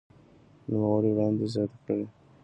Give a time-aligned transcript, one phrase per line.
[0.69, 2.05] نوموړي وړاندې زياته کړې